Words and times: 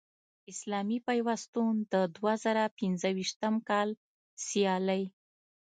اسلامي 0.51 0.97
پیوستون 1.07 1.73
د 1.93 1.93
دوه 2.15 2.33
زره 2.43 2.63
پنځویشتم 2.79 3.55
کال 3.69 3.89
سیالۍ 4.45 5.03